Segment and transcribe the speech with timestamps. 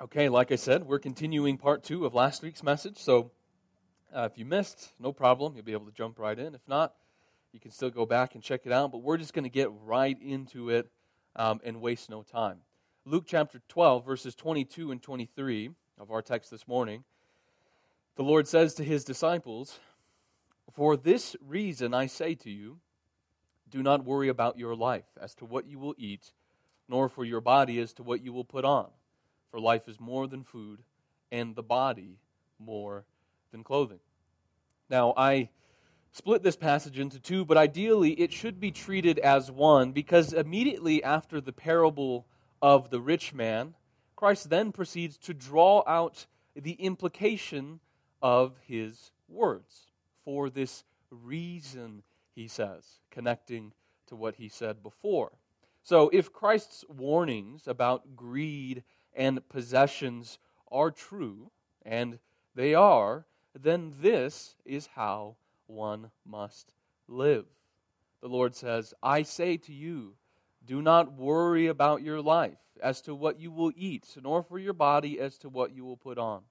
[0.00, 2.98] Okay, like I said, we're continuing part two of last week's message.
[2.98, 3.32] So
[4.14, 5.56] uh, if you missed, no problem.
[5.56, 6.54] You'll be able to jump right in.
[6.54, 6.94] If not,
[7.52, 8.92] you can still go back and check it out.
[8.92, 10.88] But we're just going to get right into it
[11.34, 12.58] um, and waste no time.
[13.04, 17.02] Luke chapter 12, verses 22 and 23 of our text this morning,
[18.14, 19.80] the Lord says to his disciples,
[20.70, 22.78] For this reason I say to you,
[23.68, 26.30] do not worry about your life as to what you will eat,
[26.88, 28.90] nor for your body as to what you will put on.
[29.50, 30.82] For life is more than food,
[31.30, 32.18] and the body
[32.58, 33.04] more
[33.50, 34.00] than clothing.
[34.90, 35.50] Now, I
[36.12, 41.02] split this passage into two, but ideally it should be treated as one because immediately
[41.02, 42.26] after the parable
[42.60, 43.74] of the rich man,
[44.16, 47.80] Christ then proceeds to draw out the implication
[48.20, 49.86] of his words.
[50.24, 52.02] For this reason,
[52.34, 53.72] he says, connecting
[54.08, 55.32] to what he said before.
[55.84, 58.82] So, if Christ's warnings about greed
[59.18, 60.38] and possessions
[60.70, 61.50] are true,
[61.84, 62.20] and
[62.54, 63.26] they are,
[63.60, 65.34] then this is how
[65.66, 66.72] one must
[67.08, 67.44] live.
[68.20, 70.14] The Lord says, I say to you,
[70.64, 74.72] do not worry about your life as to what you will eat, nor for your
[74.72, 76.42] body as to what you will put on.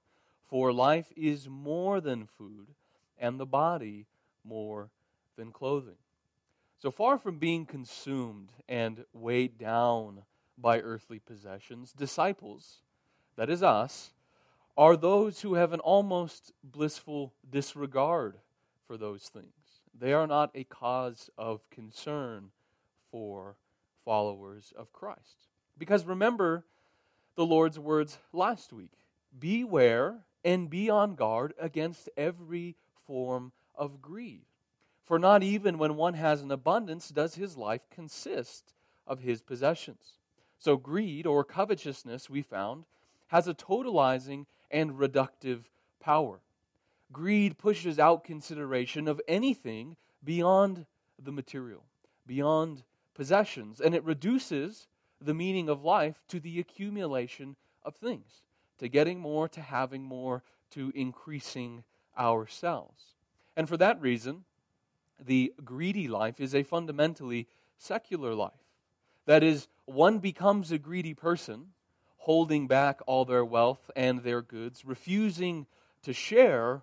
[0.44, 2.68] For life is more than food,
[3.16, 4.06] and the body
[4.44, 4.90] more
[5.36, 5.96] than clothing.
[6.78, 10.22] So far from being consumed and weighed down
[10.60, 12.78] by earthly possessions, disciples,
[13.36, 14.10] that is us,
[14.76, 18.36] are those who have an almost blissful disregard
[18.86, 19.52] for those things.
[19.98, 22.50] They are not a cause of concern
[23.10, 23.56] for
[24.04, 25.48] followers of Christ.
[25.76, 26.64] Because remember
[27.34, 28.92] the Lord's words last week
[29.36, 34.42] Beware and be on guard against every form of greed.
[35.04, 38.72] For not even when one has an abundance does his life consist
[39.06, 40.18] of his possessions.
[40.58, 42.84] So, greed or covetousness, we found,
[43.28, 45.64] has a totalizing and reductive
[46.00, 46.40] power.
[47.12, 50.84] Greed pushes out consideration of anything beyond
[51.22, 51.84] the material,
[52.26, 52.82] beyond
[53.14, 54.88] possessions, and it reduces
[55.20, 58.42] the meaning of life to the accumulation of things,
[58.78, 61.82] to getting more, to having more, to increasing
[62.18, 63.14] ourselves.
[63.56, 64.44] And for that reason,
[65.24, 67.48] the greedy life is a fundamentally
[67.78, 68.52] secular life.
[69.26, 71.68] That is, one becomes a greedy person
[72.18, 75.66] holding back all their wealth and their goods, refusing
[76.02, 76.82] to share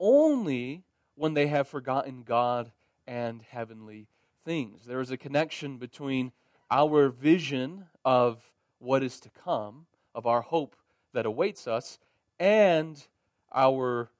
[0.00, 0.82] only
[1.14, 2.72] when they have forgotten God
[3.06, 4.08] and heavenly
[4.44, 4.86] things.
[4.86, 6.32] There is a connection between
[6.70, 8.42] our vision of
[8.78, 10.76] what is to come, of our hope
[11.12, 11.98] that awaits us,
[12.38, 13.06] and
[13.54, 14.10] our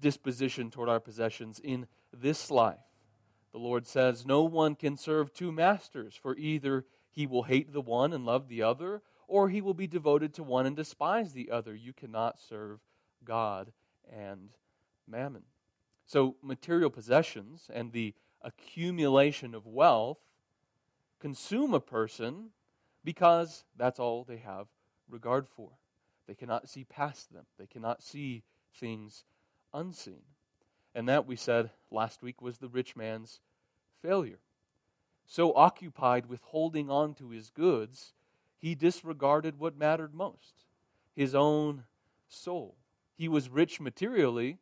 [0.00, 2.78] disposition toward our possessions in this life.
[3.52, 7.80] The Lord says, No one can serve two masters, for either he will hate the
[7.80, 11.50] one and love the other, or he will be devoted to one and despise the
[11.50, 11.72] other.
[11.74, 12.80] You cannot serve
[13.24, 13.72] God
[14.12, 14.50] and
[15.06, 15.44] mammon.
[16.06, 20.18] So, material possessions and the accumulation of wealth
[21.20, 22.50] consume a person
[23.04, 24.66] because that's all they have
[25.08, 25.70] regard for.
[26.26, 28.42] They cannot see past them, they cannot see
[28.74, 29.24] things
[29.72, 30.22] unseen.
[30.96, 33.40] And that, we said last week, was the rich man's
[34.02, 34.40] failure.
[35.26, 38.12] So occupied with holding on to his goods
[38.64, 40.64] he disregarded what mattered most
[41.14, 41.84] his own
[42.28, 42.76] soul.
[43.14, 44.58] He was rich materially,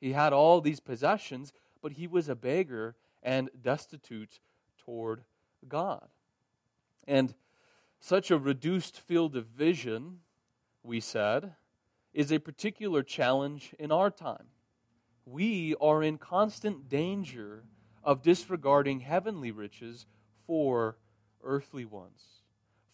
[0.00, 4.40] he had all these possessions, but he was a beggar and destitute
[4.78, 5.22] toward
[5.68, 6.08] God.
[7.06, 7.34] And
[8.00, 10.18] such a reduced field of vision,
[10.82, 11.54] we said,
[12.12, 14.46] is a particular challenge in our time.
[15.24, 17.64] We are in constant danger
[18.06, 20.06] of disregarding heavenly riches
[20.46, 20.96] for
[21.42, 22.22] earthly ones.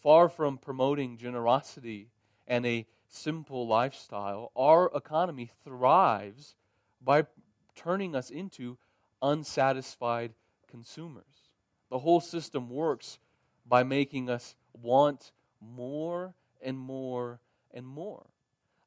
[0.01, 2.09] Far from promoting generosity
[2.47, 6.55] and a simple lifestyle, our economy thrives
[6.99, 7.25] by
[7.75, 8.77] turning us into
[9.21, 10.33] unsatisfied
[10.69, 11.51] consumers.
[11.91, 13.19] The whole system works
[13.67, 15.31] by making us want
[15.61, 17.39] more and more
[17.71, 18.25] and more.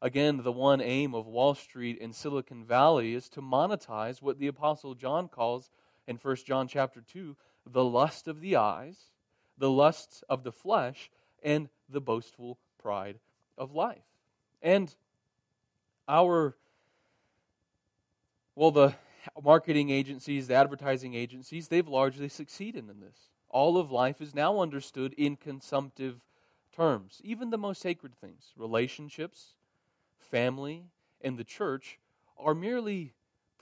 [0.02, 4.48] Again, the one aim of Wall Street and Silicon Valley is to monetize what the
[4.48, 5.70] apostle John calls
[6.06, 7.36] in 1 John chapter 2
[7.68, 8.96] the lust of the eyes
[9.58, 11.10] the lusts of the flesh,
[11.42, 13.18] and the boastful pride
[13.56, 14.04] of life.
[14.62, 14.94] And
[16.08, 16.56] our,
[18.54, 18.94] well, the
[19.42, 23.16] marketing agencies, the advertising agencies, they've largely succeeded in this.
[23.48, 26.20] All of life is now understood in consumptive
[26.74, 27.20] terms.
[27.24, 29.54] Even the most sacred things, relationships,
[30.18, 30.84] family,
[31.20, 31.98] and the church,
[32.38, 33.14] are merely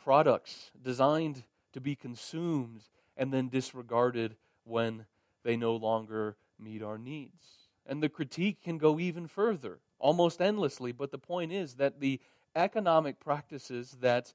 [0.02, 1.44] products designed
[1.74, 2.82] to be consumed
[3.16, 5.04] and then disregarded when
[5.42, 7.68] they no longer meet our needs.
[7.86, 10.92] And the critique can go even further, almost endlessly.
[10.92, 12.20] But the point is that the
[12.56, 14.32] economic practices that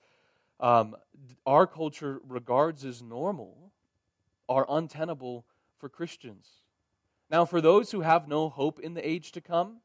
[0.59, 0.95] um,
[1.45, 3.71] our culture regards as normal
[4.47, 5.45] are untenable
[5.77, 6.47] for Christians.
[7.31, 9.77] Now, for those who have no hope in the age to come,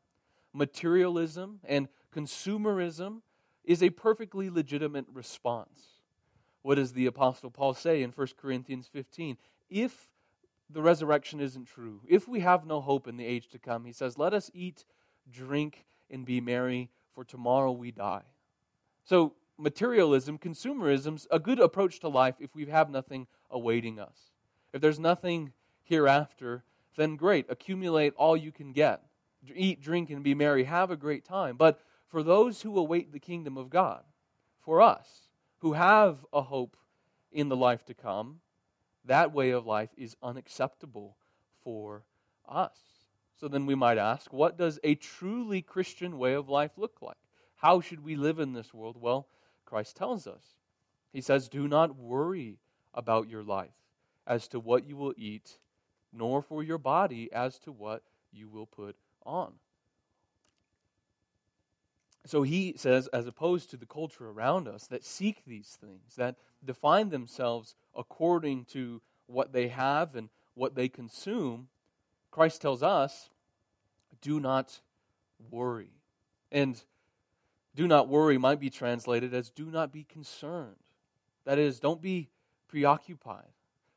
[0.52, 3.20] materialism and consumerism
[3.64, 5.93] is a perfectly legitimate response.
[6.64, 9.36] What does the Apostle Paul say in 1 Corinthians 15?
[9.68, 10.08] If
[10.70, 13.92] the resurrection isn't true, if we have no hope in the age to come, he
[13.92, 14.86] says, let us eat,
[15.30, 18.22] drink, and be merry, for tomorrow we die.
[19.04, 24.32] So, materialism, consumerism's a good approach to life if we have nothing awaiting us.
[24.72, 25.52] If there's nothing
[25.82, 26.64] hereafter,
[26.96, 29.02] then great, accumulate all you can get.
[29.54, 30.64] Eat, drink, and be merry.
[30.64, 31.58] Have a great time.
[31.58, 31.78] But
[32.08, 34.02] for those who await the kingdom of God,
[34.62, 35.23] for us
[35.64, 36.76] who have a hope
[37.32, 38.40] in the life to come,
[39.06, 41.16] that way of life is unacceptable
[41.62, 42.02] for
[42.46, 42.76] us.
[43.40, 47.16] So then we might ask, what does a truly Christian way of life look like?
[47.56, 48.98] How should we live in this world?
[49.00, 49.26] Well,
[49.64, 50.42] Christ tells us.
[51.14, 52.58] He says, Do not worry
[52.92, 53.72] about your life
[54.26, 55.56] as to what you will eat,
[56.12, 59.54] nor for your body as to what you will put on.
[62.26, 66.36] So he says, as opposed to the culture around us that seek these things, that
[66.64, 71.68] define themselves according to what they have and what they consume,
[72.30, 73.28] Christ tells us,
[74.22, 74.80] do not
[75.50, 75.90] worry.
[76.50, 76.82] And
[77.74, 80.76] do not worry might be translated as do not be concerned.
[81.44, 82.30] That is, don't be
[82.68, 83.52] preoccupied.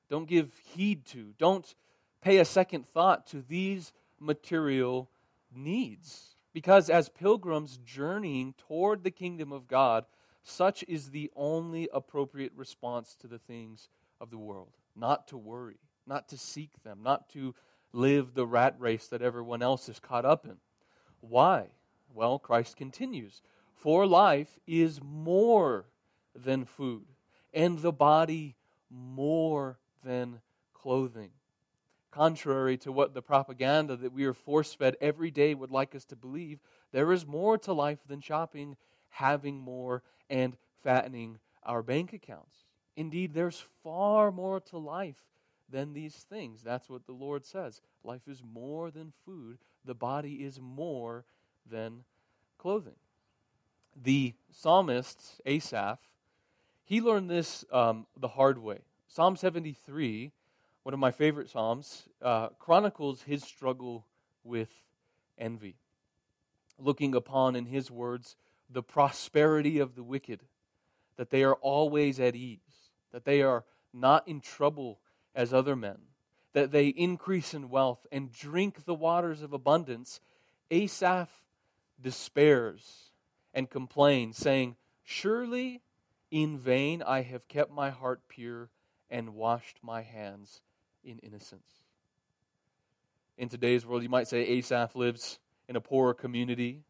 [0.10, 1.34] Don't give heed to.
[1.38, 1.76] Don't
[2.22, 5.10] pay a second thought to these material
[5.56, 6.37] needs.
[6.58, 10.06] Because as pilgrims journeying toward the kingdom of God,
[10.42, 13.90] such is the only appropriate response to the things
[14.20, 14.72] of the world.
[14.96, 15.78] Not to worry,
[16.08, 17.54] not to seek them, not to
[17.94, 20.58] live the rat race that everyone else is caught up in.
[21.20, 21.68] Why?
[22.12, 23.44] Well, Christ continues
[23.76, 25.86] For life is more
[26.34, 27.06] than food,
[27.54, 28.56] and the body
[28.90, 30.42] more than
[30.74, 31.30] clothing
[32.18, 36.04] contrary to what the propaganda that we are force fed every day would like us
[36.04, 36.60] to believe,
[36.92, 38.76] there is more to life than shopping,
[39.10, 42.66] having more, and fattening our bank accounts.
[42.96, 45.22] Indeed, there's far more to life
[45.70, 46.64] than these things.
[46.64, 47.82] That's what the Lord says.
[48.04, 51.24] Life is more than food, the body is more
[51.70, 52.04] than
[52.58, 52.96] clothing.
[53.96, 56.00] The psalmist, Asaph,
[56.84, 58.80] he learned this um, the hard way.
[59.08, 60.32] Psalm 73
[60.88, 64.06] one of my favorite Psalms, uh, chronicles his struggle
[64.46, 64.70] with
[65.38, 65.76] envy,
[66.80, 68.38] looking upon, in his words,
[68.70, 70.44] the prosperity of the wicked,
[71.18, 75.02] that they are always at ease, that they are not in trouble
[75.36, 75.98] as other men,
[76.54, 80.22] that they increase in wealth and drink the waters of abundance.
[80.72, 81.44] Asaph
[82.02, 83.12] despairs
[83.54, 85.82] and complains, saying, Surely
[86.32, 88.70] in vain I have kept my heart pure
[89.10, 90.62] and washed my hands
[91.08, 91.68] in innocence.
[93.38, 95.40] In today's world, you might say Asaph lives
[95.70, 96.84] in a poorer community.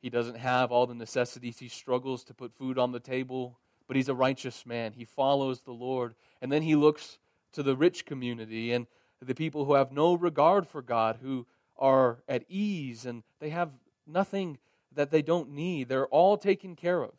[0.00, 1.58] He doesn't have all the necessities.
[1.58, 4.92] He struggles to put food on the table, but he's a righteous man.
[4.92, 6.14] He follows the Lord.
[6.40, 7.18] And then he looks
[7.52, 8.86] to the rich community and
[9.20, 11.46] the people who have no regard for God, who
[11.78, 13.70] are at ease and they have
[14.06, 14.58] nothing
[14.94, 15.88] that they don't need.
[15.88, 17.12] They're all taken care of.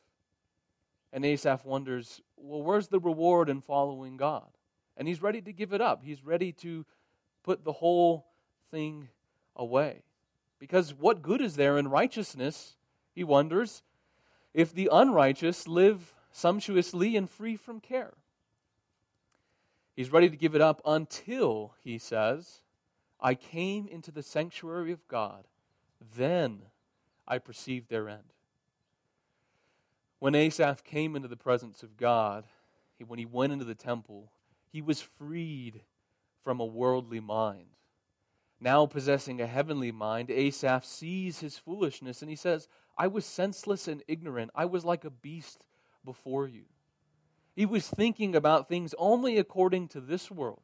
[1.14, 4.50] And Asaph wonders, well, where's the reward in following God?
[4.98, 6.04] And he's ready to give it up.
[6.04, 6.86] He's ready to
[7.44, 8.28] put the whole
[8.72, 9.10] thing
[9.56, 10.04] away.
[10.60, 12.76] Because what good is there in righteousness,
[13.14, 13.84] he wonders,
[14.54, 18.14] if the unrighteous live sumptuously and free from care?
[19.96, 22.62] He's ready to give it up until, he says,
[23.20, 25.46] I came into the sanctuary of God.
[26.16, 26.64] Then
[27.28, 28.34] I perceived their end.
[30.20, 32.46] When Asaph came into the presence of God,
[33.06, 34.32] when he went into the temple,
[34.74, 35.82] he was freed
[36.44, 37.68] from a worldly mind.
[38.60, 43.88] Now, possessing a heavenly mind, Asaph sees his foolishness and he says, I was senseless
[43.88, 44.52] and ignorant.
[44.56, 45.64] I was like a beast
[46.04, 46.64] before you.
[47.56, 50.62] He was thinking about things only according to this world.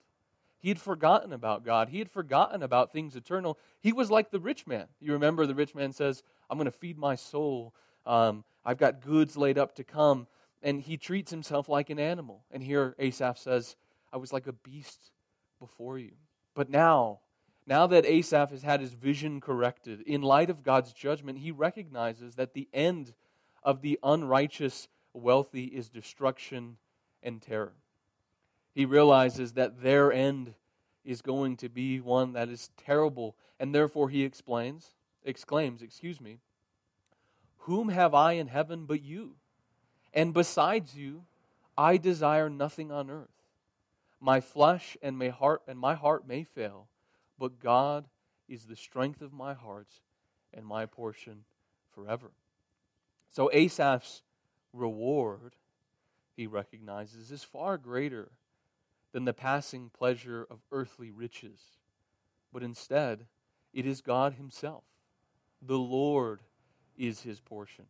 [0.57, 1.89] He had forgotten about God.
[1.89, 3.59] He had forgotten about things eternal.
[3.79, 4.87] He was like the rich man.
[4.99, 7.75] You remember the rich man says, I'm going to feed my soul.
[8.05, 10.27] Um, I've got goods laid up to come.
[10.63, 12.43] And he treats himself like an animal.
[12.51, 13.75] And here Asaph says,
[14.11, 15.11] I was like a beast
[15.59, 16.11] before you.
[16.55, 17.19] But now,
[17.65, 22.35] now that Asaph has had his vision corrected, in light of God's judgment, he recognizes
[22.35, 23.13] that the end
[23.63, 26.77] of the unrighteous wealthy is destruction
[27.21, 27.73] and terror.
[28.73, 30.53] He realizes that their end
[31.03, 33.35] is going to be one that is terrible.
[33.59, 36.39] And therefore he explains, exclaims, excuse me,
[37.63, 39.35] Whom have I in heaven but you?
[40.13, 41.23] And besides you,
[41.77, 43.38] I desire nothing on earth.
[44.19, 46.87] My flesh and my heart and my heart may fail,
[47.37, 48.05] but God
[48.47, 49.87] is the strength of my heart
[50.53, 51.43] and my portion
[51.93, 52.31] forever.
[53.29, 54.23] So Asaph's
[54.73, 55.55] reward,
[56.35, 58.31] he recognizes, is far greater
[59.11, 61.59] than the passing pleasure of earthly riches.
[62.51, 63.25] But instead,
[63.73, 64.83] it is God Himself.
[65.61, 66.41] The Lord
[66.97, 67.85] is His portion.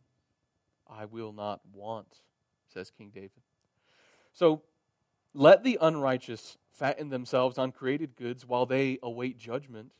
[0.88, 2.20] I will not want,
[2.72, 3.30] says King David.
[4.32, 4.62] So
[5.34, 9.92] let the unrighteous fatten themselves on created goods while they await judgment.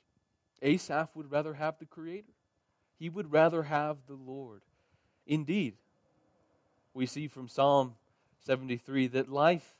[0.62, 2.32] Asaph would rather have the Creator,
[2.98, 4.62] he would rather have the Lord.
[5.26, 5.74] Indeed,
[6.92, 7.94] we see from Psalm
[8.44, 9.76] 73 that life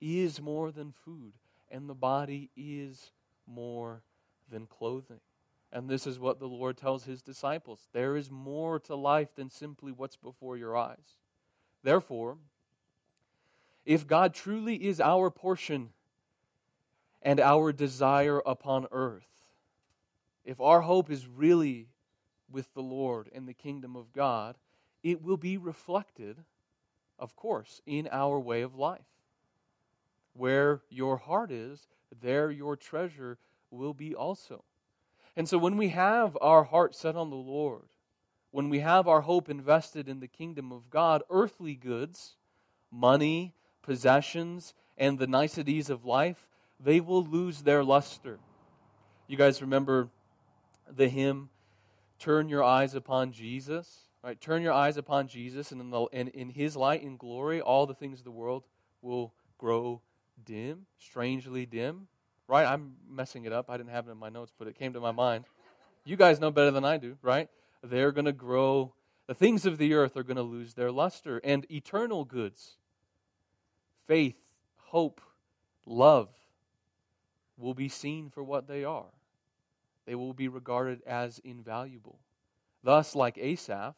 [0.00, 1.32] is more than food,
[1.70, 3.10] and the body is
[3.46, 4.02] more
[4.50, 5.20] than clothing.
[5.72, 9.48] And this is what the Lord tells his disciples there is more to life than
[9.48, 11.16] simply what's before your eyes.
[11.82, 12.36] Therefore,
[13.84, 15.90] if God truly is our portion
[17.20, 19.28] and our desire upon earth,
[20.44, 21.88] if our hope is really
[22.50, 24.56] with the Lord and the kingdom of God,
[25.02, 26.38] it will be reflected,
[27.18, 29.00] of course, in our way of life.
[30.34, 31.86] Where your heart is,
[32.20, 33.38] there your treasure
[33.70, 34.64] will be also.
[35.36, 37.84] And so when we have our heart set on the Lord,
[38.50, 42.36] when we have our hope invested in the kingdom of God, earthly goods,
[42.90, 46.46] money, possessions, and the niceties of life,
[46.78, 48.38] they will lose their luster.
[49.26, 50.08] You guys remember
[50.90, 51.48] the hymn,
[52.18, 54.08] Turn Your Eyes Upon Jesus?
[54.22, 54.40] Right?
[54.40, 57.86] Turn your eyes upon Jesus, and in, the, and in his light and glory, all
[57.86, 58.62] the things of the world
[59.00, 60.00] will grow
[60.44, 62.06] dim, strangely dim.
[62.46, 62.64] Right?
[62.64, 63.68] I'm messing it up.
[63.68, 65.44] I didn't have it in my notes, but it came to my mind.
[66.04, 67.48] You guys know better than I do, right?
[67.82, 68.94] They're going to grow,
[69.26, 72.76] the things of the earth are going to lose their luster, and eternal goods,
[74.12, 74.36] faith,
[74.76, 75.22] hope,
[75.86, 76.28] love,
[77.56, 79.14] will be seen for what they are.
[80.04, 82.18] They will be regarded as invaluable.
[82.84, 83.94] Thus, like Asaph,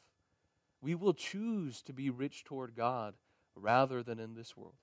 [0.80, 3.14] we will choose to be rich toward God
[3.56, 4.76] rather than in this world.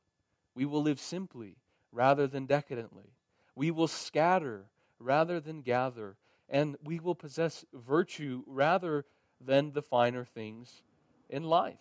[0.54, 1.56] We will live simply
[1.94, 3.14] rather than decadently.
[3.56, 4.66] We will scatter
[5.00, 6.18] rather than gather.
[6.50, 9.06] And we will possess virtue rather
[9.40, 10.82] than the finer things
[11.30, 11.80] in life.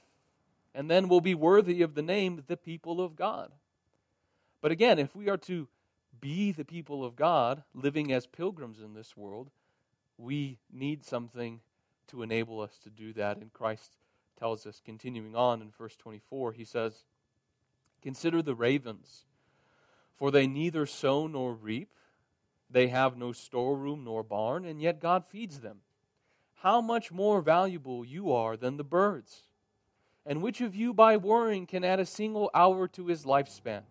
[0.75, 3.53] And then we'll be worthy of the name the people of God.
[4.61, 5.69] But again, if we are to
[6.21, 9.50] be the people of God, living as pilgrims in this world,
[10.19, 11.61] we need something
[12.09, 13.39] to enable us to do that.
[13.39, 13.97] And Christ
[14.39, 17.05] tells us, continuing on in verse 24, he says,
[18.03, 19.25] Consider the ravens,
[20.17, 21.91] for they neither sow nor reap,
[22.69, 25.79] they have no storeroom nor barn, and yet God feeds them.
[26.62, 29.43] How much more valuable you are than the birds!
[30.30, 33.82] And which of you, by worrying, can add a single hour to his lifespan?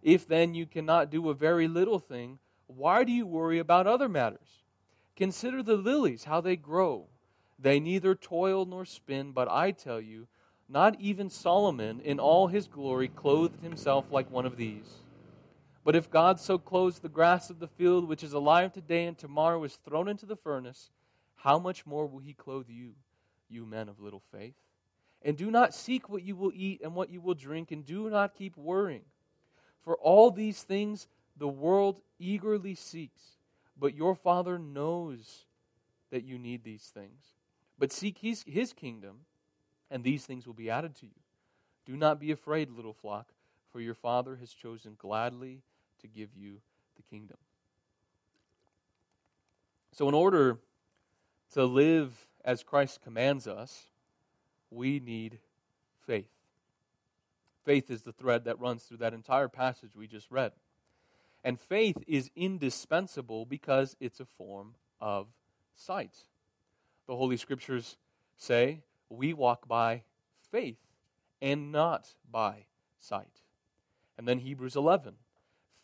[0.00, 4.08] If then you cannot do a very little thing, why do you worry about other
[4.08, 4.62] matters?
[5.16, 7.08] Consider the lilies, how they grow.
[7.58, 10.28] They neither toil nor spin, but I tell you,
[10.68, 15.00] not even Solomon in all his glory clothed himself like one of these.
[15.84, 19.18] But if God so clothes the grass of the field, which is alive today and
[19.18, 20.90] tomorrow is thrown into the furnace,
[21.34, 22.92] how much more will he clothe you,
[23.48, 24.54] you men of little faith?
[25.24, 28.10] And do not seek what you will eat and what you will drink, and do
[28.10, 29.04] not keep worrying.
[29.82, 33.22] For all these things the world eagerly seeks,
[33.78, 35.46] but your Father knows
[36.10, 37.34] that you need these things.
[37.78, 39.20] But seek his, his kingdom,
[39.90, 41.12] and these things will be added to you.
[41.86, 43.28] Do not be afraid, little flock,
[43.72, 45.62] for your Father has chosen gladly
[46.00, 46.60] to give you
[46.96, 47.38] the kingdom.
[49.92, 50.58] So, in order
[51.54, 53.86] to live as Christ commands us,
[54.72, 55.38] we need
[56.06, 56.30] faith.
[57.64, 60.52] Faith is the thread that runs through that entire passage we just read.
[61.44, 65.28] And faith is indispensable because it's a form of
[65.74, 66.16] sight.
[67.06, 67.96] The Holy Scriptures
[68.36, 70.02] say we walk by
[70.50, 70.78] faith
[71.40, 72.66] and not by
[72.98, 73.42] sight.
[74.16, 75.14] And then Hebrews 11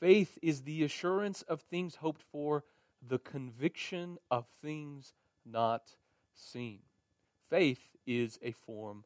[0.01, 2.65] faith is the assurance of things hoped for,
[3.07, 5.13] the conviction of things
[5.45, 5.97] not
[6.35, 6.81] seen.
[7.49, 9.05] Faith is a form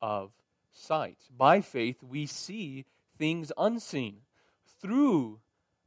[0.00, 0.32] of
[0.72, 1.18] sight.
[1.36, 2.84] By faith, we see
[3.18, 4.22] things unseen
[4.80, 5.40] through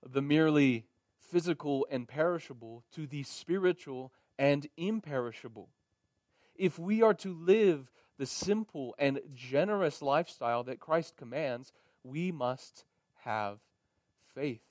[0.08, 0.86] the merely
[1.20, 5.70] physical and perishable to the spiritual and imperishable.
[6.56, 12.86] If we are to live the simple and generous lifestyle that Christ commands, we must
[13.24, 13.58] have
[14.34, 14.62] faith.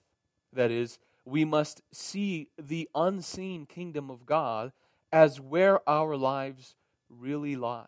[0.52, 4.72] That is, we must see the unseen kingdom of God
[5.12, 6.74] as where our lives
[7.18, 7.86] really lie.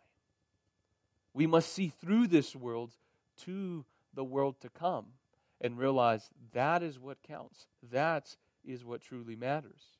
[1.35, 2.93] We must see through this world
[3.45, 5.07] to the world to come
[5.61, 7.67] and realize that is what counts.
[7.91, 9.97] That is what truly matters.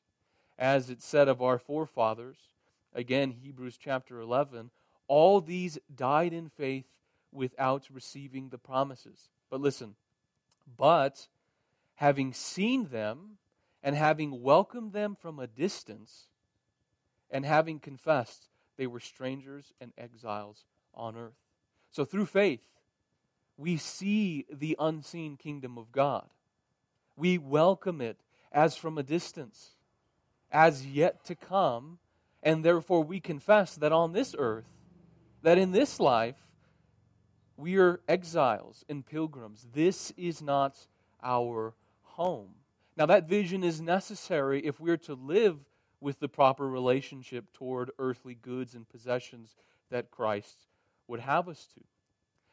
[0.57, 2.37] As it said of our forefathers,
[2.93, 4.71] again, Hebrews chapter 11,
[5.07, 6.87] all these died in faith
[7.31, 9.29] without receiving the promises.
[9.49, 9.95] But listen,
[10.77, 11.27] but
[11.95, 13.37] having seen them
[13.83, 16.27] and having welcomed them from a distance,
[17.29, 21.37] and having confessed they were strangers and exiles on earth.
[21.91, 22.65] So through faith,
[23.57, 26.27] we see the unseen kingdom of God.
[27.15, 28.17] We welcome it
[28.51, 29.71] as from a distance,
[30.51, 31.97] as yet to come,
[32.43, 34.69] and therefore we confess that on this earth,
[35.41, 36.35] that in this life,
[37.57, 39.67] we are exiles and pilgrims.
[39.73, 40.77] This is not
[41.23, 42.49] our home.
[42.95, 45.57] Now, that vision is necessary if we're to live
[45.99, 49.55] with the proper relationship toward earthly goods and possessions
[49.89, 50.67] that Christ
[51.07, 51.81] would have us to.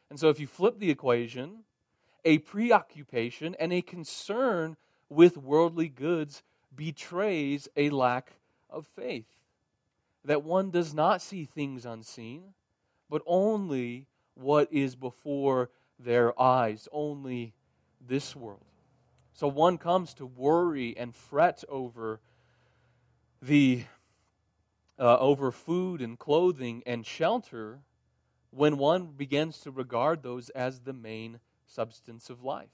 [0.09, 1.63] And so, if you flip the equation,
[2.23, 4.77] a preoccupation and a concern
[5.09, 6.43] with worldly goods
[6.75, 8.33] betrays a lack
[8.69, 9.27] of faith.
[10.23, 12.53] That one does not see things unseen,
[13.09, 17.53] but only what is before their eyes, only
[18.05, 18.65] this world.
[19.33, 22.19] So one comes to worry and fret over
[23.45, 23.83] the
[24.97, 27.79] uh, over food and clothing and shelter
[28.49, 32.69] when one begins to regard those as the main substance of life.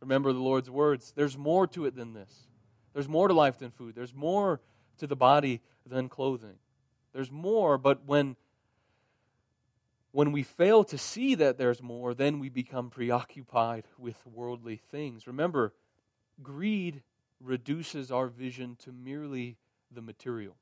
[0.00, 2.48] Remember the Lord's words there's more to it than this.
[2.92, 3.94] There's more to life than food.
[3.94, 4.60] There's more
[4.98, 6.58] to the body than clothing.
[7.12, 8.36] There's more, but when
[10.10, 15.26] when we fail to see that there's more, then we become preoccupied with worldly things.
[15.26, 15.74] Remember,
[16.40, 17.02] greed
[17.40, 19.56] reduces our vision to merely
[19.94, 20.56] the material,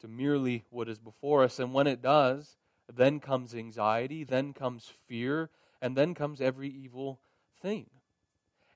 [0.00, 1.58] to merely what is before us.
[1.58, 2.56] And when it does,
[2.92, 7.20] then comes anxiety, then comes fear, and then comes every evil
[7.60, 7.86] thing.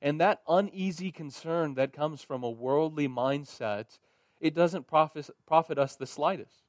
[0.02, 3.98] And that uneasy concern that comes from a worldly mindset,
[4.40, 6.62] it doesn't profit, profit us the slightest.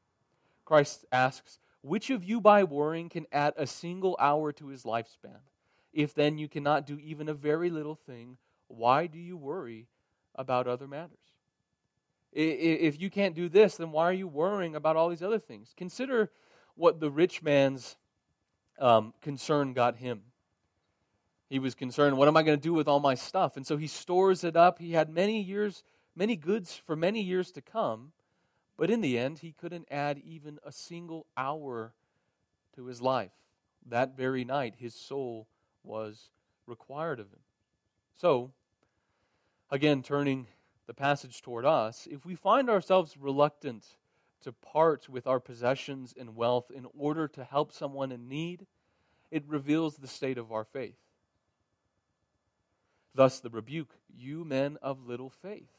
[0.66, 5.42] Christ asks, Which of you by worrying can add a single hour to his lifespan?
[5.94, 8.38] If then you cannot do even a very little thing,
[8.68, 9.88] why do you worry
[10.36, 11.27] about other matters?
[12.34, 15.74] If you can't do this, then why are you worrying about all these other things?
[15.76, 16.32] Consider
[16.76, 17.96] what the rich man's
[18.80, 20.22] um, concern got him.
[21.50, 23.56] He was concerned, what am I going to do with all my stuff?
[23.56, 24.80] And so he stores it up.
[24.80, 25.84] He had many years,
[26.16, 28.12] many goods for many years to come.
[28.78, 31.94] But in the end, he couldn't add even a single hour
[32.76, 33.32] to his life.
[33.86, 35.48] That very night, his soul
[35.84, 36.30] was
[36.68, 37.40] required of him.
[38.18, 38.52] So,
[39.72, 40.48] again, turning
[40.88, 43.86] the passage toward us, if we find ourselves reluctant
[44.42, 48.66] to part with our possessions and wealth in order to help someone in need,
[49.30, 50.98] it reveals the state of our faith.
[53.14, 55.70] Thus, the rebuke, you men of little faith.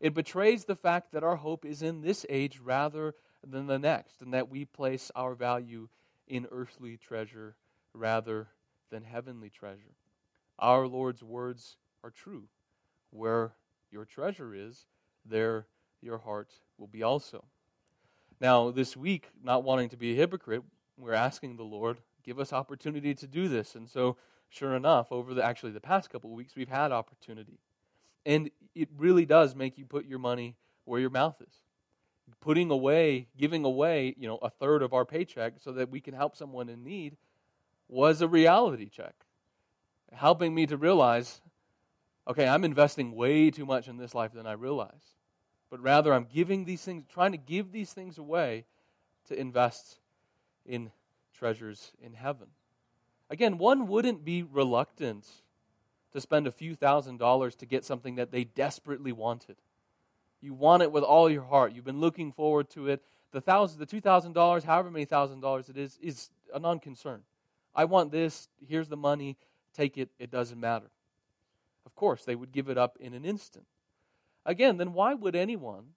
[0.00, 3.14] It betrays the fact that our hope is in this age rather
[3.46, 5.88] than the next, and that we place our value
[6.26, 7.56] in earthly treasure
[7.92, 8.48] rather
[8.90, 9.96] than heavenly treasure.
[10.58, 12.44] Our Lord's words are true.
[13.10, 13.52] Where
[13.90, 14.86] your treasure is,
[15.24, 15.66] there
[16.00, 17.44] your heart will be also.
[18.40, 20.62] Now, this week, not wanting to be a hypocrite,
[20.96, 23.74] we're asking the Lord, give us opportunity to do this.
[23.74, 24.16] And so,
[24.48, 27.58] sure enough, over the actually the past couple of weeks, we've had opportunity.
[28.24, 31.54] And it really does make you put your money where your mouth is.
[32.40, 36.14] Putting away, giving away, you know, a third of our paycheck so that we can
[36.14, 37.16] help someone in need
[37.88, 39.14] was a reality check.
[40.12, 41.40] Helping me to realize
[42.28, 45.14] okay, I'm investing way too much in this life than I realize.
[45.70, 48.64] But rather, I'm giving these things, trying to give these things away
[49.28, 49.98] to invest
[50.66, 50.90] in
[51.32, 52.48] treasures in heaven.
[53.30, 55.26] Again, one wouldn't be reluctant
[56.12, 59.56] to spend a few thousand dollars to get something that they desperately wanted.
[60.40, 61.72] You want it with all your heart.
[61.72, 63.02] You've been looking forward to it.
[63.32, 67.22] The thousand, the two thousand dollars, however many thousand dollars it is, is a non-concern.
[67.74, 68.48] I want this.
[68.66, 69.36] Here's the money.
[69.72, 70.08] Take it.
[70.18, 70.90] It doesn't matter.
[71.86, 73.66] Of course, they would give it up in an instant.
[74.44, 75.94] Again, then why would anyone,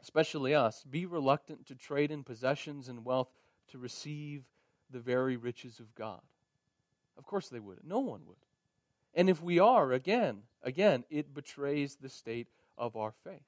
[0.00, 3.28] especially us, be reluctant to trade in possessions and wealth
[3.68, 4.44] to receive
[4.90, 6.20] the very riches of God?
[7.16, 7.80] Of course they would.
[7.84, 8.36] No one would.
[9.14, 13.42] And if we are, again, again, it betrays the state of our faith.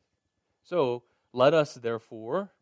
[0.62, 1.02] So
[1.32, 2.52] let us, therefore,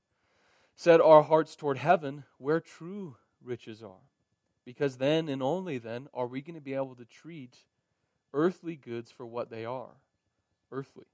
[0.76, 4.08] set our hearts toward heaven where true riches are.
[4.64, 7.56] Because then and only then are we going to be able to treat
[8.34, 9.96] earthly goods for what they are
[10.70, 11.06] earthly.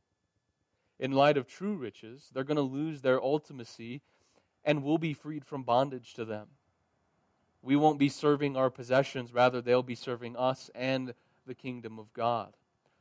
[0.98, 4.00] In light of true riches, they're going to lose their ultimacy
[4.64, 6.48] and we'll be freed from bondage to them.
[7.62, 11.14] We won't be serving our possessions, rather, they'll be serving us and
[11.46, 12.54] the kingdom of God.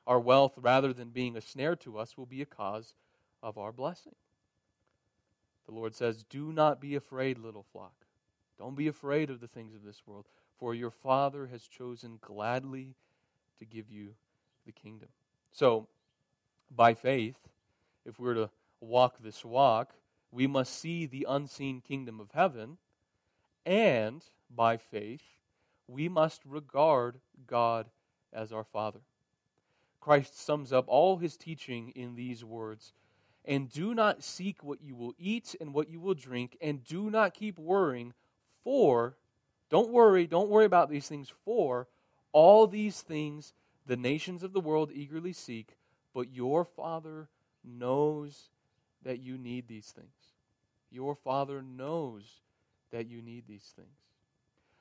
[0.06, 2.93] Our wealth, rather than being a snare to us, will be a cause
[3.43, 4.15] of our blessing.
[5.67, 8.06] The Lord says, Do not be afraid, little flock.
[8.58, 10.25] Don't be afraid of the things of this world,
[10.58, 12.95] for your Father has chosen gladly
[13.59, 14.09] to give you
[14.65, 15.09] the kingdom.
[15.51, 15.87] So,
[16.75, 17.37] by faith,
[18.05, 18.49] if we're to
[18.81, 19.93] walk this walk,
[20.31, 22.77] we must see the unseen kingdom of heaven,
[23.65, 25.23] and by faith,
[25.87, 27.87] we must regard God
[28.33, 28.99] as our Father.
[29.99, 32.93] Christ sums up all his teaching in these words
[33.43, 37.09] And do not seek what you will eat and what you will drink, and do
[37.09, 38.13] not keep worrying,
[38.63, 39.15] for,
[39.69, 41.87] don't worry, don't worry about these things, for
[42.38, 43.56] all these things
[43.88, 45.76] the nations of the world eagerly seek,
[46.13, 47.30] but your Father
[47.63, 48.50] knows
[49.04, 50.36] that you need these things.
[50.91, 52.41] Your Father knows
[52.91, 53.97] that you need these things.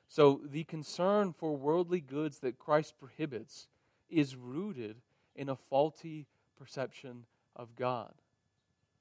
[0.07, 3.69] So the concern for worldly goods that Christ prohibits
[4.11, 4.97] is rooted
[5.35, 6.27] in a faulty
[6.59, 8.12] perception of God.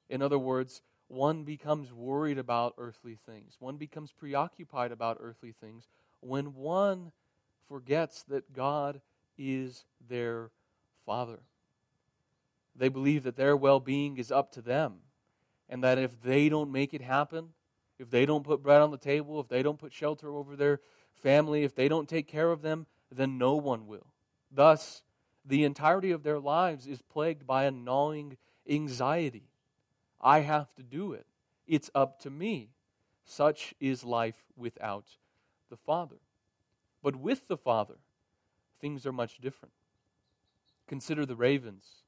[0.10, 5.90] In other words, one becomes worried about earthly things, one becomes preoccupied about earthly things
[6.22, 7.12] when one
[7.68, 9.02] forgets that God
[9.38, 10.52] is their
[11.06, 11.40] Father.
[12.76, 14.96] They believe that their well being is up to them,
[15.70, 17.50] and that if they don't make it happen,
[17.98, 20.82] if they don't put bread on the table, if they don't put shelter over their
[21.14, 24.08] family, if they don't take care of them, then no one will.
[24.52, 25.04] Thus,
[25.46, 29.50] the entirety of their lives is plagued by a gnawing anxiety.
[30.20, 31.26] I have to do it.
[31.68, 32.72] It's up to me.
[33.24, 35.06] Such is life without
[35.70, 36.18] the Father.
[37.06, 37.98] But with the Father,
[38.82, 39.76] things are much different.
[40.88, 42.02] Consider the ravens.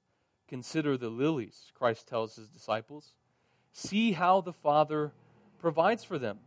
[0.48, 3.14] Consider the lilies, Christ tells his disciples.
[3.72, 5.12] See how the Father
[5.60, 6.40] provides for them.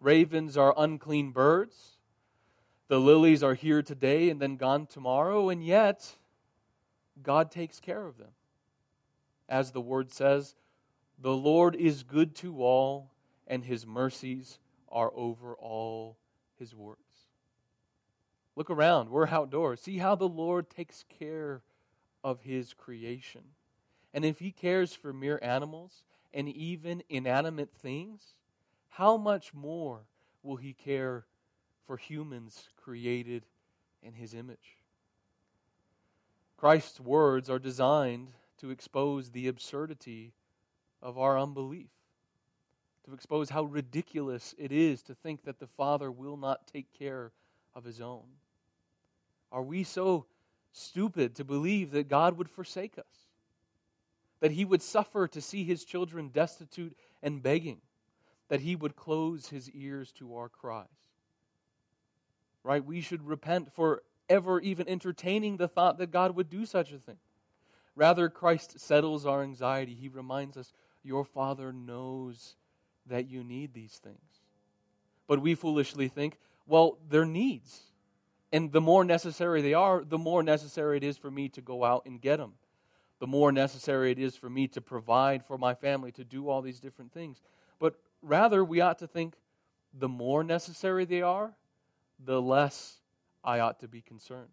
[0.00, 1.98] Ravens are unclean birds.
[2.88, 6.16] The lilies are here today and then gone tomorrow, and yet
[7.22, 8.32] God takes care of them.
[9.48, 10.56] As the word says,
[11.16, 13.12] the Lord is good to all,
[13.46, 14.58] and his mercies
[14.90, 16.16] are over all
[16.58, 17.09] his works.
[18.60, 19.08] Look around.
[19.08, 19.80] We're outdoors.
[19.80, 21.62] See how the Lord takes care
[22.22, 23.40] of his creation.
[24.12, 26.02] And if he cares for mere animals
[26.34, 28.34] and even inanimate things,
[28.90, 30.00] how much more
[30.42, 31.24] will he care
[31.86, 33.46] for humans created
[34.02, 34.76] in his image?
[36.58, 40.34] Christ's words are designed to expose the absurdity
[41.00, 41.88] of our unbelief,
[43.06, 47.32] to expose how ridiculous it is to think that the Father will not take care
[47.74, 48.24] of his own.
[49.52, 50.26] Are we so
[50.72, 53.26] stupid to believe that God would forsake us?
[54.40, 57.80] That he would suffer to see his children destitute and begging?
[58.48, 60.86] That he would close his ears to our cries?
[62.62, 62.84] Right?
[62.84, 66.98] We should repent for ever even entertaining the thought that God would do such a
[66.98, 67.18] thing.
[67.96, 69.94] Rather, Christ settles our anxiety.
[69.94, 72.54] He reminds us, Your Father knows
[73.06, 74.40] that you need these things.
[75.26, 77.89] But we foolishly think, well, they're needs.
[78.52, 81.84] And the more necessary they are, the more necessary it is for me to go
[81.84, 82.54] out and get them.
[83.20, 86.62] The more necessary it is for me to provide for my family, to do all
[86.62, 87.42] these different things.
[87.78, 89.34] But rather, we ought to think
[89.92, 91.52] the more necessary they are,
[92.24, 92.96] the less
[93.44, 94.48] I ought to be concerned.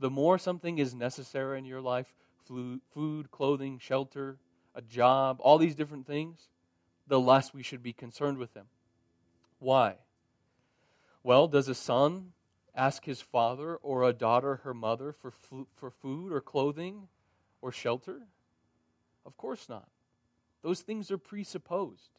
[0.00, 2.12] The more something is necessary in your life
[2.44, 4.38] food, clothing, shelter,
[4.74, 6.48] a job, all these different things
[7.08, 8.66] the less we should be concerned with them.
[9.58, 9.96] Why?
[11.22, 12.32] Well, does a son
[12.78, 15.32] ask his father or a daughter her mother for,
[15.74, 17.08] for food or clothing
[17.60, 18.20] or shelter?
[19.26, 19.88] Of course not.
[20.62, 22.10] Those things are presupposed.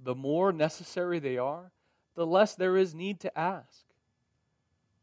[0.00, 1.70] The more necessary they are,
[2.14, 3.84] the less there is need to ask.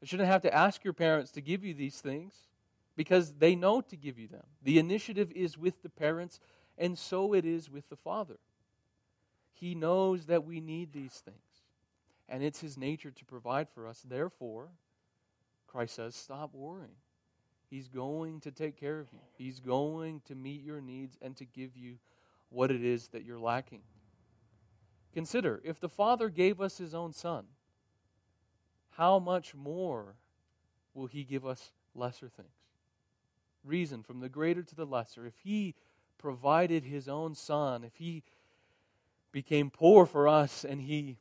[0.02, 2.34] You shouldn't have to ask your parents to give you these things
[2.96, 4.46] because they know to give you them.
[4.64, 6.40] The initiative is with the parents,
[6.78, 8.40] and so it is with the Father.
[9.54, 11.38] He knows that we need these things
[12.32, 14.04] and it's His nature to provide for us.
[14.08, 14.70] Therefore,
[15.72, 16.96] Christ says, stop worrying.
[17.70, 21.46] He's going to take care of you, He's going to meet your needs and to
[21.46, 21.96] give you
[22.50, 23.82] what it is that you're lacking.
[25.14, 27.46] Consider if the Father gave us His own Son,
[28.92, 30.16] how much more
[30.94, 32.50] will He give us lesser things?
[33.64, 35.26] Reason from the greater to the lesser.
[35.26, 35.76] If He
[36.18, 38.24] provided His own Son, if He
[39.32, 41.20] became poor for us and He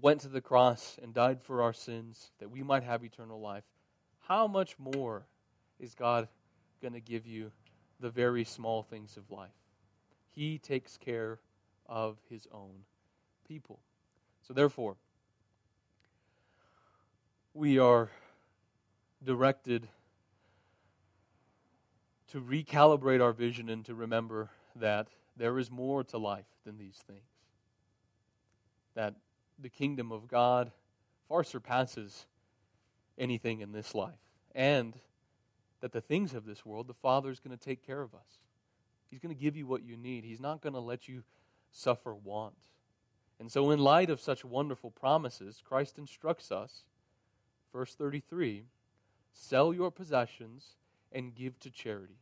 [0.00, 3.64] went to the cross and died for our sins that we might have eternal life,
[4.26, 5.26] how much more
[5.78, 6.28] is God
[6.80, 7.52] going to give you
[8.00, 9.50] the very small things of life.
[10.34, 11.38] He takes care
[11.86, 12.84] of his own
[13.46, 13.80] people.
[14.46, 14.96] So, therefore,
[17.54, 18.10] we are
[19.22, 19.88] directed
[22.28, 27.02] to recalibrate our vision and to remember that there is more to life than these
[27.06, 27.20] things.
[28.94, 29.14] That
[29.62, 30.72] the kingdom of God
[31.28, 32.26] far surpasses
[33.18, 34.18] anything in this life.
[34.54, 34.94] And
[35.80, 38.40] that the things of this world, the Father is going to take care of us.
[39.10, 40.24] He's going to give you what you need.
[40.24, 41.22] He's not going to let you
[41.70, 42.56] suffer want.
[43.40, 46.84] And so, in light of such wonderful promises, Christ instructs us,
[47.72, 48.64] verse 33
[49.34, 50.76] sell your possessions
[51.10, 52.18] and give to charity.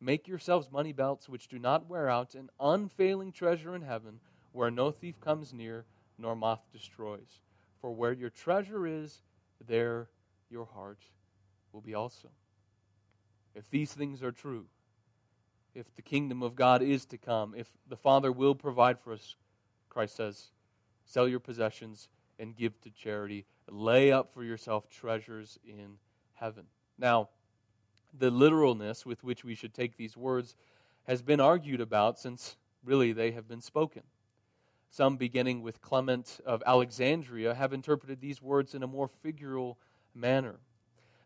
[0.00, 4.20] Make yourselves money belts which do not wear out, an unfailing treasure in heaven,
[4.52, 5.84] where no thief comes near,
[6.20, 7.40] nor moth destroys.
[7.80, 9.22] For where your treasure is,
[9.66, 10.08] there
[10.50, 11.00] your heart
[11.72, 12.28] will be also.
[13.54, 14.66] If these things are true,
[15.74, 19.36] if the kingdom of God is to come, if the Father will provide for us,
[19.88, 20.50] Christ says,
[21.04, 23.46] sell your possessions and give to charity.
[23.68, 25.98] Lay up for yourself treasures in
[26.34, 26.64] heaven.
[26.98, 27.28] Now,
[28.16, 30.56] the literalness with which we should take these words
[31.04, 34.02] has been argued about since really they have been spoken.
[34.90, 39.76] Some, beginning with Clement of Alexandria, have interpreted these words in a more figural
[40.14, 40.56] manner.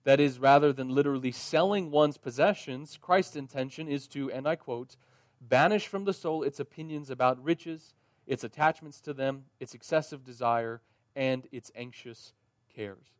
[0.04, 4.96] That is, rather than literally selling one's possessions, Christ's intention is to, and I quote,
[5.40, 7.94] banish from the soul its opinions about riches,
[8.26, 10.82] its attachments to them, its excessive desire,
[11.16, 12.34] and its anxious
[12.74, 13.14] cares.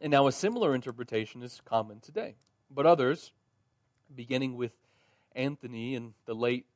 [0.00, 2.34] And now a similar interpretation is common today.
[2.70, 3.32] But others,
[4.12, 4.72] beginning with
[5.36, 6.66] Anthony in the late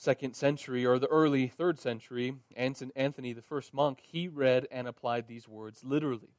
[0.00, 5.28] second century or the early third century, Anthony, the first monk, he read and applied
[5.28, 6.30] these words literally,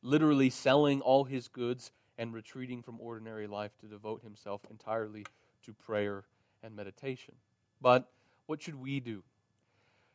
[0.00, 5.26] literally selling all his goods and retreating from ordinary life to devote himself entirely
[5.62, 6.24] to prayer
[6.62, 7.34] and meditation.
[7.82, 8.08] But
[8.46, 9.22] what should we do?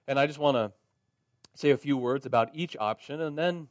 [0.07, 0.71] And I just want to
[1.53, 3.67] say a few words about each option and then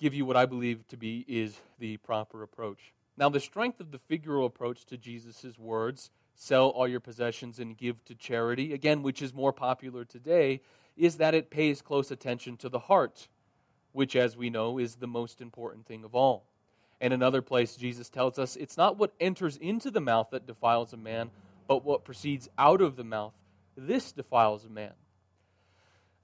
[0.00, 2.94] give you what I believe to be is the proper approach.
[3.16, 7.76] Now, the strength of the figural approach to Jesus' words, sell all your possessions and
[7.76, 10.62] give to charity, again, which is more popular today,
[10.96, 13.28] is that it pays close attention to the heart,
[13.92, 16.46] which, as we know, is the most important thing of all.
[16.98, 20.94] And another place, Jesus tells us it's not what enters into the mouth that defiles
[20.94, 21.30] a man,
[21.68, 23.34] but what proceeds out of the mouth.
[23.76, 24.94] This defiles a man.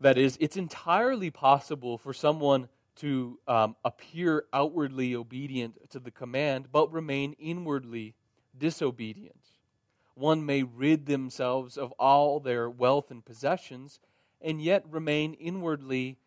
[0.00, 6.68] That is, it's entirely possible for someone to um, appear outwardly obedient to the command,
[6.72, 8.14] but remain inwardly
[8.56, 9.45] disobedient.
[10.16, 14.00] One may rid themselves of all their wealth and possessions,
[14.40, 16.18] and yet remain inwardly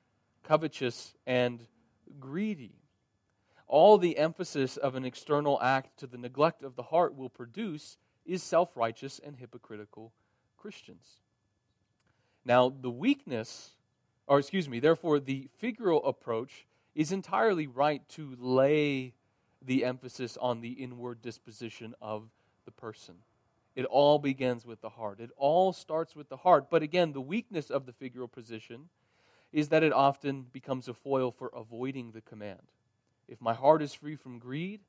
[0.44, 1.66] covetous and
[2.20, 2.76] greedy.
[3.68, 7.98] All the emphasis of an external act to the neglect of the heart will produce
[8.26, 10.14] is self righteous and hypocritical
[10.58, 11.20] Christians.
[12.46, 13.76] Now, the weakness
[14.30, 19.16] or excuse me, therefore, the figural approach is entirely right to lay
[19.60, 22.30] the emphasis on the inward disposition of
[22.64, 23.16] the person.
[23.80, 25.22] It all begins with the heart.
[25.22, 26.70] It all starts with the heart.
[26.70, 28.90] But again, the weakness of the figural position
[29.54, 32.74] is that it often becomes a foil for avoiding the command.
[33.30, 34.82] If my heart is free from greed,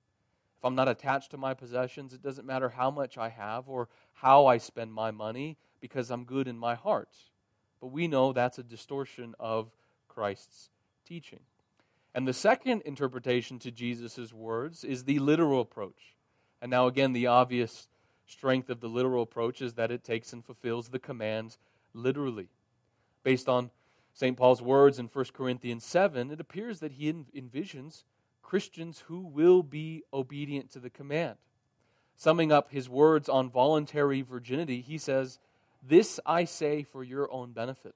[0.59, 3.89] if I'm not attached to my possessions, it doesn't matter how much I have or
[4.13, 7.15] how I spend my money because I'm good in my heart.
[7.81, 9.71] But we know that's a distortion of
[10.09, 10.69] Christ's
[11.07, 11.43] teaching.
[12.13, 16.17] And the second interpretation to Jesus' words is the literal approach.
[16.61, 17.87] And now, again, the obvious
[18.31, 21.59] strength of the literal approach is that it takes and fulfills the commands
[21.93, 22.49] literally.
[23.25, 23.71] Based on
[24.15, 24.37] St.
[24.37, 28.05] Paul's words in 1 Corinthians 7, it appears that he envisions
[28.43, 31.37] Christians who will be obedient to the command.
[32.17, 35.39] Summing up his words on voluntary virginity, he says,
[35.83, 37.95] this I say for your own benefit,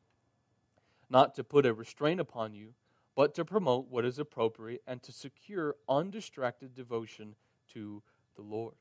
[1.11, 2.75] not to put a restraint upon you,
[3.15, 7.37] but to promote what is appropriate and to secure undistracted devotion
[7.75, 8.03] to
[8.35, 8.75] the Lord.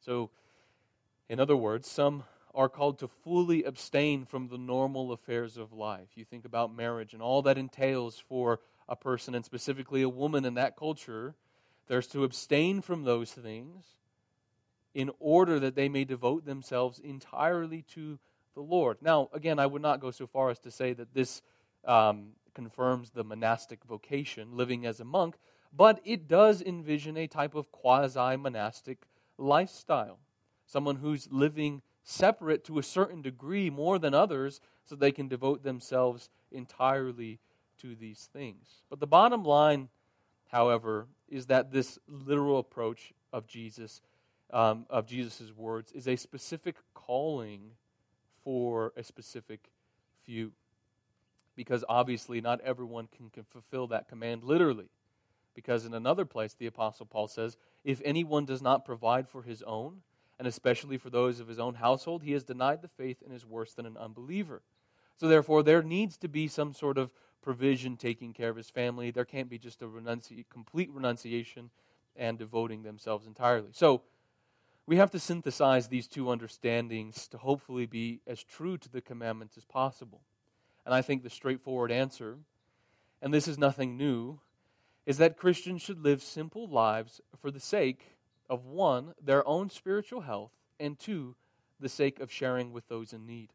[0.00, 0.30] So,
[1.28, 6.08] in other words, some are called to fully abstain from the normal affairs of life.
[6.14, 10.44] You think about marriage and all that entails for a person, and specifically a woman
[10.44, 11.34] in that culture.
[11.88, 13.84] There's to abstain from those things
[14.94, 18.18] in order that they may devote themselves entirely to
[18.54, 18.96] the Lord.
[19.02, 21.42] Now, again, I would not go so far as to say that this
[21.84, 25.36] um, confirms the monastic vocation, living as a monk,
[25.76, 29.02] but it does envision a type of quasi monastic
[29.36, 30.18] lifestyle.
[30.66, 35.62] Someone who's living separate to a certain degree more than others so they can devote
[35.62, 37.38] themselves entirely
[37.78, 38.82] to these things.
[38.88, 39.88] But the bottom line,
[40.50, 44.00] however, is that this literal approach of Jesus
[44.50, 47.72] um, of Jesus' words is a specific calling
[48.44, 49.70] for a specific
[50.24, 50.52] few.
[51.56, 54.88] Because obviously, not everyone can, can fulfill that command literally.
[55.54, 59.62] Because in another place, the Apostle Paul says, If anyone does not provide for his
[59.62, 60.02] own,
[60.38, 63.46] and especially for those of his own household, he has denied the faith and is
[63.46, 64.62] worse than an unbeliever.
[65.16, 69.10] So, therefore, there needs to be some sort of provision taking care of his family.
[69.10, 71.70] There can't be just a renunci- complete renunciation
[72.14, 73.70] and devoting themselves entirely.
[73.72, 74.02] So,
[74.86, 79.56] we have to synthesize these two understandings to hopefully be as true to the commandments
[79.56, 80.20] as possible.
[80.84, 82.38] And I think the straightforward answer,
[83.20, 84.38] and this is nothing new,
[85.04, 88.15] is that Christians should live simple lives for the sake
[88.48, 91.36] of one, their own spiritual health, and two,
[91.80, 93.50] the sake of sharing with those in need.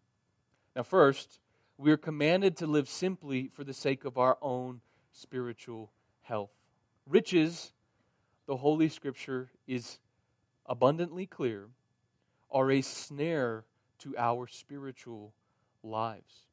[0.76, 1.40] Now, first,
[1.78, 6.52] we are commanded to live simply for the sake of our own spiritual health.
[7.08, 7.74] Riches,
[8.46, 10.00] the Holy Scripture is
[10.66, 11.68] abundantly clear,
[12.52, 13.66] are a snare
[14.00, 15.34] to our spiritual
[15.84, 16.46] lives.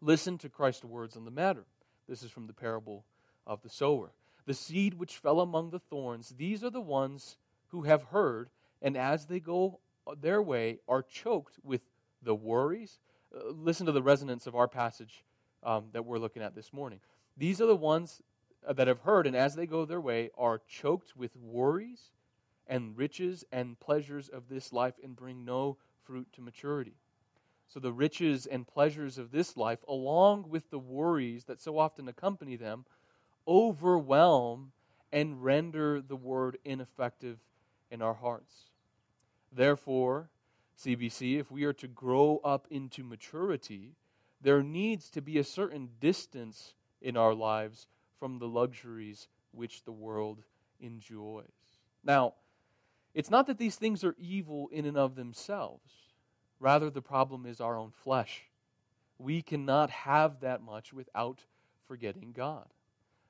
[0.00, 1.64] Listen to Christ's words on the matter.
[2.08, 3.04] This is from the parable
[3.46, 4.12] of the sower.
[4.44, 7.36] The seed which fell among the thorns, these are the ones
[7.72, 9.80] who have heard, and as they go
[10.20, 11.80] their way, are choked with
[12.22, 12.98] the worries.
[13.34, 15.24] Uh, listen to the resonance of our passage
[15.62, 17.00] um, that we're looking at this morning.
[17.36, 18.20] These are the ones
[18.66, 22.10] uh, that have heard, and as they go their way, are choked with worries
[22.66, 26.94] and riches and pleasures of this life and bring no fruit to maturity.
[27.68, 32.06] So, the riches and pleasures of this life, along with the worries that so often
[32.06, 32.84] accompany them,
[33.48, 34.72] overwhelm
[35.10, 37.38] and render the word ineffective
[37.92, 38.70] in our hearts.
[39.52, 40.30] Therefore,
[40.82, 43.94] CBC, if we are to grow up into maturity,
[44.40, 47.86] there needs to be a certain distance in our lives
[48.18, 50.42] from the luxuries which the world
[50.80, 51.44] enjoys.
[52.02, 52.34] Now,
[53.14, 55.92] it's not that these things are evil in and of themselves.
[56.58, 58.44] Rather, the problem is our own flesh.
[59.18, 61.40] We cannot have that much without
[61.86, 62.68] forgetting God.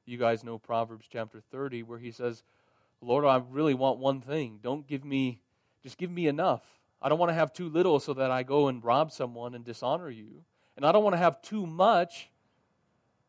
[0.06, 2.44] You guys know Proverbs chapter 30, where he says,
[3.02, 4.60] Lord, I really want one thing.
[4.62, 5.40] Don't give me,
[5.82, 6.62] just give me enough.
[7.00, 9.64] I don't want to have too little so that I go and rob someone and
[9.64, 10.44] dishonor you.
[10.76, 12.30] And I don't want to have too much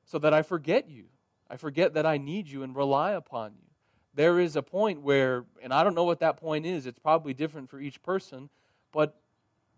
[0.06, 1.06] so that I forget you.
[1.50, 3.74] I forget that I need you and rely upon you
[4.14, 7.34] there is a point where, and I don't know what that point is, it's probably
[7.34, 8.50] different for each person,
[8.92, 9.20] but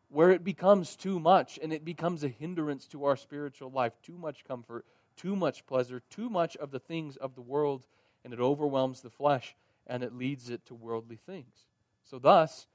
[0.09, 4.17] where it becomes too much and it becomes a hindrance to our spiritual life, too
[4.17, 7.85] much comfort, too much pleasure, too much of the things of the world,
[8.23, 9.55] and it overwhelms the flesh
[9.87, 11.65] and it leads it to worldly things.
[12.03, 12.67] So, thus,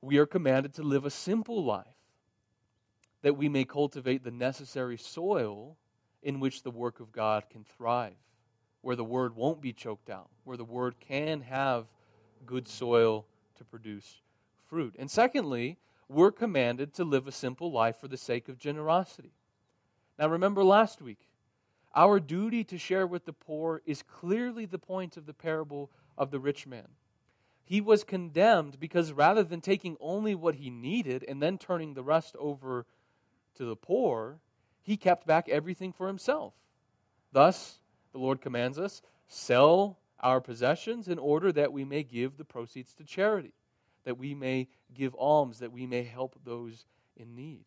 [0.00, 1.86] we are commanded to live a simple life
[3.22, 5.76] that we may cultivate the necessary soil
[6.22, 8.14] in which the work of God can thrive
[8.80, 11.86] where the word won't be choked out, where the word can have
[12.46, 14.22] good soil to produce
[14.66, 14.94] fruit.
[14.98, 19.32] And secondly, we're commanded to live a simple life for the sake of generosity.
[20.18, 21.27] Now, remember last week,
[21.94, 26.30] our duty to share with the poor is clearly the point of the parable of
[26.30, 26.88] the rich man.
[27.64, 32.02] He was condemned because rather than taking only what he needed and then turning the
[32.02, 32.86] rest over
[33.56, 34.38] to the poor,
[34.80, 36.54] he kept back everything for himself.
[37.32, 37.78] Thus,
[38.12, 42.94] the Lord commands us sell our possessions in order that we may give the proceeds
[42.94, 43.52] to charity,
[44.04, 47.66] that we may give alms, that we may help those in need.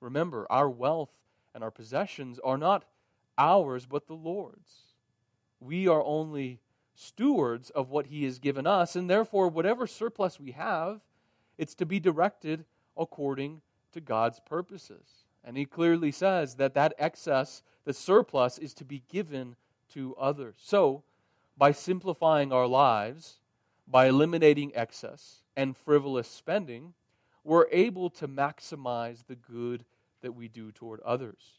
[0.00, 1.10] Remember, our wealth
[1.54, 2.84] and our possessions are not
[3.38, 4.72] ours, but the Lord's.
[5.60, 6.60] We are only
[6.94, 11.00] stewards of what He has given us, and therefore, whatever surplus we have,
[11.58, 12.64] it's to be directed
[12.96, 13.60] according
[13.92, 15.24] to God's purposes.
[15.44, 19.56] And He clearly says that that excess, the surplus, is to be given
[19.90, 20.56] to others.
[20.58, 21.04] So,
[21.56, 23.40] by simplifying our lives,
[23.86, 26.94] by eliminating excess and frivolous spending,
[27.44, 29.84] we're able to maximize the good
[30.20, 31.55] that we do toward others.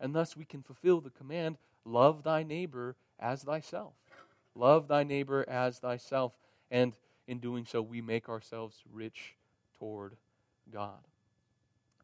[0.00, 3.94] And thus we can fulfill the command love thy neighbor as thyself.
[4.54, 6.32] Love thy neighbor as thyself.
[6.70, 6.94] And
[7.26, 9.34] in doing so, we make ourselves rich
[9.78, 10.16] toward
[10.72, 11.00] God.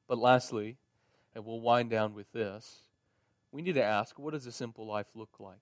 [0.08, 0.76] But lastly,
[1.34, 2.80] and we'll wind down with this,
[3.50, 5.60] we need to ask what does a simple life look like?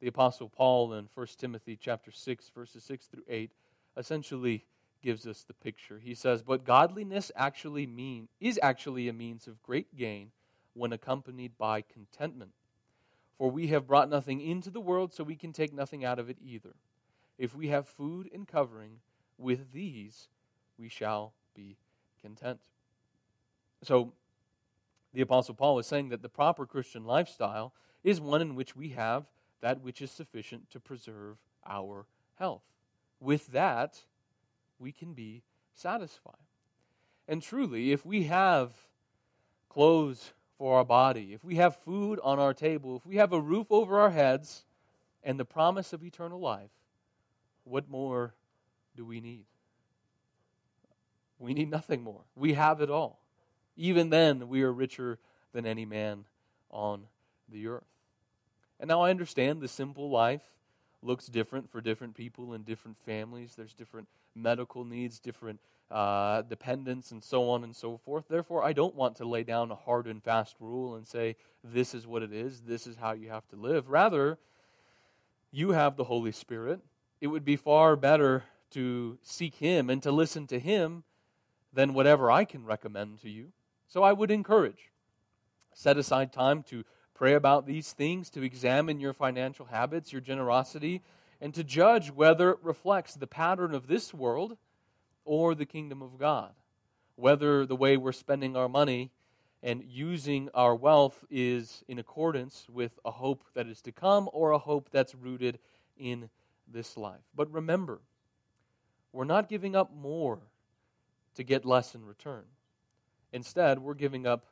[0.00, 3.50] The apostle Paul in 1 Timothy chapter 6 verses 6 through 8
[3.96, 4.64] essentially
[5.02, 5.98] gives us the picture.
[5.98, 10.32] He says, "But godliness actually mean is actually a means of great gain
[10.74, 12.52] when accompanied by contentment.
[13.36, 16.28] For we have brought nothing into the world, so we can take nothing out of
[16.28, 16.76] it either.
[17.38, 19.00] If we have food and covering,
[19.38, 20.28] with these
[20.76, 21.78] we shall be
[22.20, 22.68] content."
[23.82, 24.12] So
[25.12, 28.90] the Apostle Paul is saying that the proper Christian lifestyle is one in which we
[28.90, 29.26] have
[29.60, 32.64] that which is sufficient to preserve our health.
[33.18, 34.04] With that,
[34.78, 35.42] we can be
[35.74, 36.46] satisfied.
[37.28, 38.88] And truly, if we have
[39.68, 43.40] clothes for our body, if we have food on our table, if we have a
[43.40, 44.66] roof over our heads
[45.24, 46.68] and the promise of eternal life,
[47.64, 48.34] what more
[48.94, 49.46] do we need?
[51.38, 52.20] We need nothing more.
[52.36, 53.20] We have it all.
[53.74, 55.18] Even then, we are richer
[55.54, 56.26] than any man
[56.70, 57.04] on
[57.48, 57.88] the earth.
[58.78, 60.44] And now I understand the simple life
[61.00, 63.54] looks different for different people in different families.
[63.56, 65.58] There's different medical needs, different
[65.90, 68.26] uh, dependence, and so on and so forth.
[68.28, 71.94] Therefore, I don't want to lay down a hard and fast rule and say, this
[71.94, 73.88] is what it is, this is how you have to live.
[73.88, 74.38] Rather,
[75.50, 76.80] you have the Holy Spirit.
[77.20, 81.02] It would be far better to seek Him and to listen to Him
[81.72, 83.52] than whatever I can recommend to you.
[83.88, 84.90] So I would encourage
[85.72, 86.84] set aside time to
[87.14, 91.02] pray about these things, to examine your financial habits, your generosity,
[91.40, 94.56] and to judge whether it reflects the pattern of this world
[95.30, 96.50] or the kingdom of God.
[97.14, 99.12] Whether the way we're spending our money
[99.62, 104.50] and using our wealth is in accordance with a hope that is to come or
[104.50, 105.60] a hope that's rooted
[105.96, 106.30] in
[106.66, 107.20] this life.
[107.32, 108.00] But remember,
[109.12, 110.40] we're not giving up more
[111.36, 112.46] to get less in return.
[113.32, 114.46] Instead, we're giving up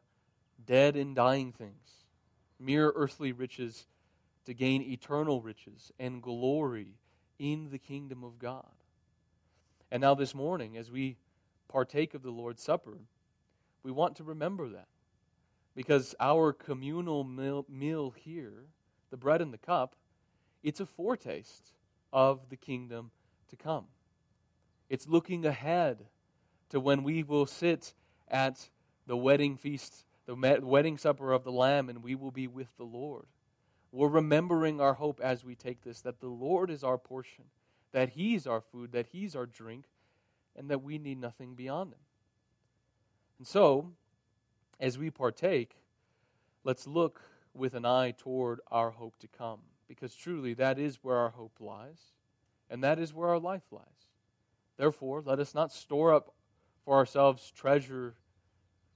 [0.65, 2.05] dead and dying things,
[2.61, 3.89] mere earthly riches,
[4.47, 6.95] to gain eternal riches and glory
[7.37, 8.63] in the kingdom of God.
[9.91, 11.17] And now, this morning, as we
[11.69, 12.99] partake of the Lord's Supper,
[13.83, 14.89] we want to remember that.
[15.75, 18.65] Because our communal meal here,
[19.11, 19.95] the bread and the cup,
[20.63, 21.73] it's a foretaste
[22.13, 23.13] of the kingdom
[23.49, 23.87] to come.
[24.91, 26.07] It's looking ahead
[26.71, 27.95] to when we will sit
[28.29, 28.69] at
[29.07, 32.85] the wedding feast, the wedding supper of the Lamb, and we will be with the
[32.85, 33.27] Lord.
[33.93, 37.45] We're remembering our hope as we take this that the Lord is our portion,
[37.93, 39.87] that He's our food, that He's our drink,
[40.57, 42.01] and that we need nothing beyond Him.
[43.39, 43.93] And so,
[44.81, 45.77] as we partake,
[46.65, 47.21] let's look
[47.55, 51.59] with an eye toward our hope to come, because truly that is where our hope
[51.61, 52.13] lies,
[52.69, 53.83] and that is where our life lies.
[54.77, 56.35] Therefore, let us not store up
[56.85, 58.15] for ourselves treasure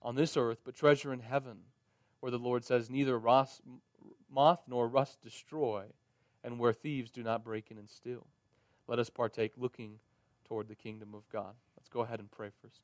[0.01, 1.59] on this earth, but treasure in heaven,
[2.21, 5.87] where the Lord says, Neither moth nor rust destroy,
[6.45, 8.27] and where thieves do not break in and steal.
[8.93, 10.01] Let us partake looking
[10.47, 11.55] toward the kingdom of God.
[11.79, 12.83] Let's go ahead and pray first.